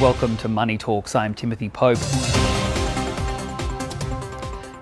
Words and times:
Welcome 0.00 0.36
to 0.38 0.48
Money 0.48 0.76
Talks. 0.76 1.14
I'm 1.14 1.34
Timothy 1.34 1.68
Pope. 1.68 1.98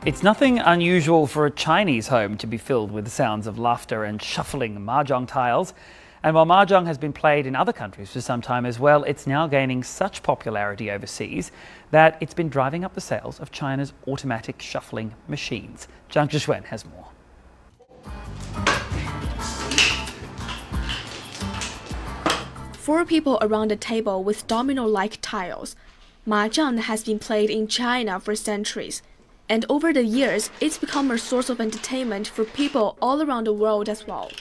It's 0.06 0.22
nothing 0.22 0.58
unusual 0.58 1.26
for 1.26 1.44
a 1.44 1.50
Chinese 1.50 2.08
home 2.08 2.38
to 2.38 2.46
be 2.46 2.56
filled 2.56 2.90
with 2.90 3.04
the 3.04 3.10
sounds 3.10 3.46
of 3.46 3.58
laughter 3.58 4.04
and 4.04 4.22
shuffling 4.22 4.80
mahjong 4.80 5.28
tiles. 5.28 5.74
And 6.22 6.34
while 6.34 6.46
mahjong 6.46 6.86
has 6.86 6.96
been 6.96 7.12
played 7.12 7.46
in 7.46 7.54
other 7.54 7.74
countries 7.74 8.10
for 8.10 8.22
some 8.22 8.40
time 8.40 8.64
as 8.64 8.78
well, 8.80 9.04
it's 9.04 9.26
now 9.26 9.46
gaining 9.46 9.82
such 9.82 10.22
popularity 10.22 10.90
overseas 10.90 11.52
that 11.90 12.16
it's 12.20 12.34
been 12.34 12.48
driving 12.48 12.82
up 12.82 12.94
the 12.94 13.00
sales 13.02 13.38
of 13.38 13.52
China's 13.52 13.92
automatic 14.08 14.62
shuffling 14.62 15.14
machines. 15.28 15.88
Zhang 16.10 16.30
Shixuan 16.30 16.64
has 16.64 16.86
more. 16.86 17.11
Four 22.82 23.04
people 23.04 23.38
around 23.40 23.70
a 23.70 23.76
table 23.76 24.24
with 24.24 24.48
domino-like 24.48 25.18
tiles. 25.22 25.76
Mahjong 26.26 26.80
has 26.80 27.04
been 27.04 27.20
played 27.20 27.48
in 27.48 27.68
China 27.68 28.18
for 28.18 28.34
centuries, 28.34 29.02
and 29.48 29.64
over 29.68 29.92
the 29.92 30.02
years, 30.02 30.50
it's 30.60 30.78
become 30.78 31.08
a 31.12 31.16
source 31.16 31.48
of 31.48 31.60
entertainment 31.60 32.26
for 32.26 32.42
people 32.42 32.96
all 33.00 33.22
around 33.22 33.46
the 33.46 33.52
world 33.52 33.88
as 33.88 34.04
well. 34.04 34.32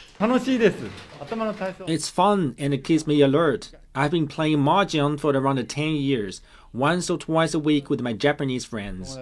It's 1.88 2.10
fun 2.10 2.56
and 2.58 2.74
it 2.74 2.84
keeps 2.84 3.06
me 3.06 3.22
alert. 3.22 3.74
I've 3.94 4.10
been 4.10 4.28
playing 4.28 4.58
mahjong 4.58 5.20
for 5.20 5.38
around 5.38 5.64
10 5.64 5.94
years, 5.98 6.42
once 6.74 7.12
or 7.12 7.20
twice 7.20 7.54
a 7.54 7.60
week 7.60 7.92
with 7.92 8.02
my 8.02 8.14
Japanese 8.14 8.66
friends. 8.66 9.20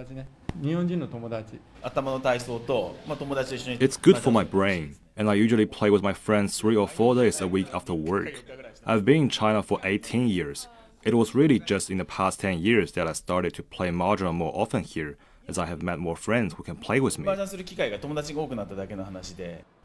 It's 3.80 3.96
good 3.98 4.16
for 4.18 4.30
my 4.30 4.44
brain, 4.44 4.96
and 5.14 5.28
I 5.28 5.34
usually 5.34 5.66
play 5.66 5.90
with 5.90 6.02
my 6.02 6.14
friends 6.14 6.58
three 6.58 6.76
or 6.76 6.88
four 6.88 7.14
days 7.14 7.42
a 7.42 7.46
week 7.46 7.66
after 7.74 7.92
work. 7.92 8.44
I've 8.86 9.04
been 9.04 9.22
in 9.24 9.28
China 9.28 9.62
for 9.62 9.78
18 9.84 10.28
years. 10.28 10.66
It 11.02 11.14
was 11.14 11.34
really 11.34 11.58
just 11.58 11.90
in 11.90 11.98
the 11.98 12.04
past 12.04 12.40
10 12.40 12.60
years 12.60 12.92
that 12.92 13.06
I 13.06 13.12
started 13.12 13.52
to 13.54 13.62
play 13.62 13.90
mahjong 13.90 14.34
more 14.34 14.52
often 14.54 14.82
here, 14.84 15.16
as 15.46 15.58
I 15.58 15.66
have 15.66 15.82
met 15.82 15.98
more 15.98 16.16
friends 16.16 16.54
who 16.54 16.62
can 16.62 16.76
play 16.76 16.98
with 16.98 17.18
me. 17.18 17.28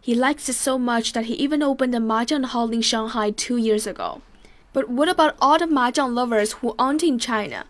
He 0.02 0.16
likes 0.16 0.50
it 0.50 0.54
so 0.54 0.78
much 0.78 1.14
that 1.14 1.26
he 1.26 1.34
even 1.34 1.62
opened 1.62 1.96
a 1.96 2.00
mahjong 2.00 2.46
hall 2.46 2.72
in 2.72 2.82
Shanghai 2.82 3.32
two 3.32 3.58
years 3.58 3.86
ago. 3.86 4.22
But 4.72 4.90
what 4.90 5.10
about 5.10 5.36
all 5.42 5.58
the 5.58 5.66
mahjong 5.66 6.14
lovers 6.14 6.54
who 6.54 6.76
aren't 6.80 7.04
in 7.04 7.20
China? 7.20 7.66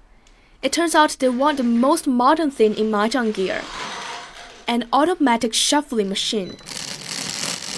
It 0.62 0.72
turns 0.72 0.96
out 0.96 1.18
they 1.20 1.30
want 1.30 1.58
the 1.58 1.64
most 1.64 2.08
modern 2.08 2.52
thing 2.52 2.76
in 2.76 2.92
mahjong 2.92 3.34
gear 3.34 3.62
an 4.68 4.88
automatic 4.92 5.54
shuffling 5.54 6.10
machine. 6.10 6.56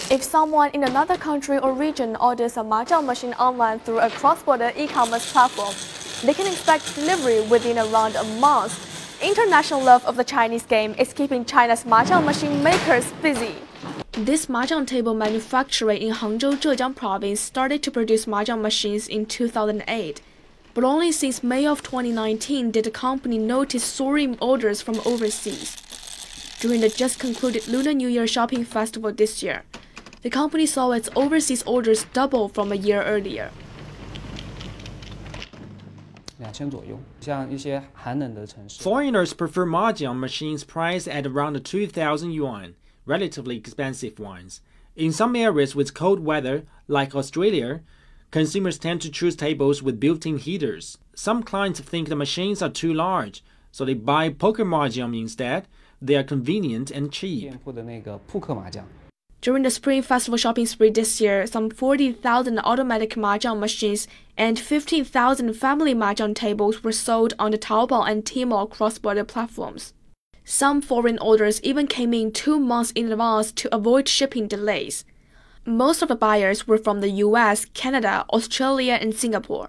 If 0.10 0.24
someone 0.24 0.72
in 0.72 0.86
another 0.86 1.18
country 1.18 1.58
or 1.58 1.74
region 1.74 2.16
orders 2.16 2.56
a 2.56 2.62
mahjong 2.62 3.06
machine 3.06 3.34
online 3.34 3.80
through 3.80 4.00
a 4.00 4.10
cross-border 4.10 4.72
e-commerce 4.78 5.30
platform, 5.34 5.76
they 6.24 6.34
can 6.34 6.48
expect 6.48 6.96
delivery 6.96 7.42
within 7.42 7.78
around 7.78 8.16
a 8.16 8.24
month. 8.40 8.72
International 9.22 9.84
love 9.84 10.06
of 10.06 10.16
the 10.16 10.24
Chinese 10.24 10.66
game 10.66 10.96
is 10.98 11.12
keeping 11.12 11.44
China's 11.44 11.84
mahjong 11.84 12.24
machine 12.24 12.64
makers 12.64 13.12
busy. 13.22 13.56
This 14.14 14.46
mahjong 14.46 14.88
table 14.88 15.14
manufacturer 15.14 15.92
in 15.92 16.14
Hangzhou, 16.14 16.56
Zhejiang 16.56 16.96
province 16.96 17.42
started 17.42 17.84
to 17.84 17.92
produce 17.92 18.26
mahjong 18.26 18.62
machines 18.62 19.10
in 19.10 19.26
2008. 19.26 20.22
But 20.74 20.86
only 20.86 21.12
since 21.12 21.44
May 21.44 21.68
of 21.68 21.84
2019 21.84 22.72
did 22.72 22.86
the 22.86 22.92
company 22.92 23.38
notice 23.38 23.84
soaring 23.84 24.38
orders 24.40 24.82
from 24.82 25.02
overseas. 25.06 25.76
During 26.62 26.80
the 26.80 26.88
just 26.88 27.20
concluded 27.20 27.68
Lunar 27.68 27.94
New 27.94 28.08
Year 28.08 28.26
shopping 28.26 28.64
festival 28.64 29.12
this 29.12 29.44
year, 29.44 29.64
the 30.28 30.32
company 30.32 30.66
saw 30.66 30.92
its 30.92 31.10
overseas 31.16 31.64
orders 31.64 32.06
double 32.12 32.50
from 32.50 32.74
a 32.74 32.76
year 32.76 33.02
earlier. 33.04 33.50
Foreigners 38.78 39.34
prefer 39.34 39.66
mahjong 39.66 40.20
machines 40.20 40.66
priced 40.66 41.08
at 41.08 41.26
around 41.26 41.64
2,000 41.64 42.32
yuan, 42.34 42.76
relatively 43.06 43.56
expensive 43.56 44.20
ones. 44.20 44.60
In 44.98 45.14
some 45.14 45.34
areas 45.34 45.78
with 45.78 45.94
cold 45.94 46.20
weather, 46.20 46.66
like 46.90 47.16
Australia, 47.16 47.80
consumers 48.30 48.78
tend 48.78 49.02
to 49.04 49.10
choose 49.10 49.38
tables 49.38 49.82
with 49.82 49.98
built-in 49.98 50.40
heaters. 50.40 50.98
Some 51.16 51.42
clients 51.42 51.80
think 51.80 52.10
the 52.10 52.18
machines 52.18 52.62
are 52.62 52.70
too 52.70 52.94
large, 52.94 53.46
so 53.72 53.86
they 53.86 53.94
buy 53.94 54.28
poker 54.28 54.66
mahjong 54.66 55.18
instead. 55.18 55.70
They 56.02 56.18
are 56.18 56.24
convenient 56.24 56.92
and 56.92 57.14
cheap. 57.14 57.54
During 59.48 59.64
the 59.64 59.72
Spring 59.72 60.02
Festival 60.02 60.38
shopping 60.38 60.66
spree 60.66 60.90
this 60.90 61.22
year, 61.22 61.48
some 61.48 61.70
40,000 61.70 62.60
automatic 62.60 63.12
mahjong 63.12 63.60
machines 63.60 64.06
and 64.36 64.60
15,000 64.60 65.54
family 65.54 65.96
mahjong 65.96 66.36
tables 66.36 66.84
were 66.84 66.92
sold 66.92 67.34
on 67.40 67.52
the 67.52 67.58
Taobao 67.58 68.06
and 68.12 68.26
Tmall 68.26 68.70
cross-border 68.70 69.24
platforms. 69.24 69.94
Some 70.44 70.82
foreign 70.82 71.18
orders 71.20 71.62
even 71.64 71.88
came 71.88 72.14
in 72.14 72.34
two 72.34 72.60
months 72.60 72.92
in 72.92 73.10
advance 73.10 73.54
to 73.54 73.74
avoid 73.74 74.10
shipping 74.10 74.50
delays. 74.50 75.06
Most 75.68 76.02
of 76.02 76.08
the 76.08 76.16
buyers 76.16 76.66
were 76.66 76.78
from 76.78 77.02
the 77.02 77.10
US, 77.26 77.66
Canada, 77.74 78.24
Australia, 78.32 78.98
and 79.02 79.14
Singapore. 79.14 79.68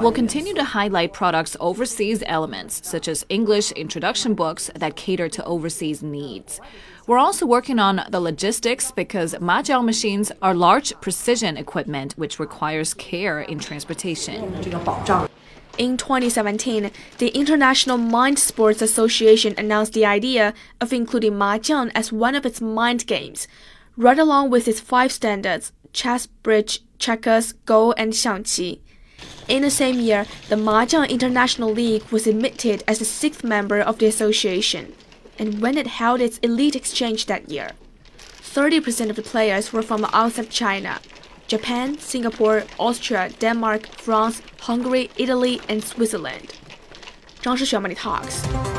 We'll 0.00 0.12
continue 0.12 0.54
to 0.54 0.64
highlight 0.64 1.12
products' 1.12 1.58
overseas 1.60 2.22
elements, 2.24 2.80
such 2.88 3.06
as 3.06 3.26
English 3.28 3.70
introduction 3.72 4.32
books 4.32 4.70
that 4.74 4.96
cater 4.96 5.28
to 5.28 5.44
overseas 5.44 6.02
needs. 6.02 6.58
We're 7.06 7.18
also 7.18 7.44
working 7.44 7.78
on 7.78 8.00
the 8.08 8.18
logistics 8.18 8.90
because 8.90 9.34
mahjong 9.34 9.84
machines 9.84 10.32
are 10.40 10.54
large 10.54 10.98
precision 11.02 11.58
equipment 11.58 12.14
which 12.16 12.40
requires 12.40 12.94
care 12.94 13.42
in 13.42 13.58
transportation. 13.58 14.54
In 15.76 15.98
2017, 15.98 16.90
the 17.18 17.28
International 17.28 17.98
Mind 17.98 18.38
Sports 18.38 18.80
Association 18.80 19.54
announced 19.58 19.92
the 19.92 20.06
idea 20.06 20.54
of 20.80 20.94
including 20.94 21.34
mahjong 21.34 21.90
as 21.94 22.10
one 22.10 22.34
of 22.34 22.46
its 22.46 22.60
mind 22.62 23.06
games, 23.06 23.46
right 24.00 24.18
along 24.18 24.48
with 24.48 24.66
its 24.66 24.80
five 24.80 25.12
standards 25.12 25.72
chess, 25.92 26.26
bridge, 26.26 26.80
checkers, 26.98 27.52
go, 27.66 27.92
and 27.92 28.12
xiangqi. 28.12 28.80
In 29.48 29.62
the 29.62 29.70
same 29.70 30.00
year, 30.00 30.24
the 30.48 30.56
Mahjong 30.56 31.08
International 31.10 31.70
League 31.70 32.04
was 32.10 32.26
admitted 32.26 32.82
as 32.88 33.00
the 33.00 33.04
sixth 33.04 33.44
member 33.44 33.80
of 33.80 33.98
the 33.98 34.06
association, 34.06 34.94
and 35.38 35.60
when 35.60 35.76
it 35.76 35.98
held 35.98 36.20
its 36.20 36.38
elite 36.38 36.76
exchange 36.76 37.26
that 37.26 37.50
year, 37.50 37.72
30% 38.40 39.10
of 39.10 39.16
the 39.16 39.22
players 39.22 39.72
were 39.72 39.82
from 39.82 40.04
outside 40.12 40.50
China 40.50 41.00
Japan, 41.46 41.98
Singapore, 41.98 42.62
Austria, 42.78 43.28
Denmark, 43.40 43.88
France, 43.88 44.40
Hungary, 44.60 45.10
Italy, 45.18 45.60
and 45.68 45.82
Switzerland. 45.82 46.54
Zhang 47.42 47.56
Shixuan 47.56 47.82
Money 47.82 47.96
Talks. 47.96 48.69